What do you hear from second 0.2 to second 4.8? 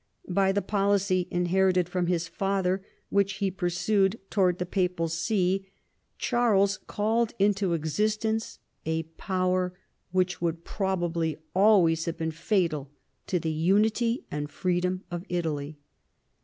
By the policy (inherited from his father) which he pursued towards the